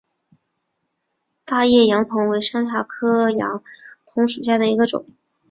[1.45, 3.61] 大叶杨桐为山茶科杨
[4.03, 5.05] 桐属下的一个种。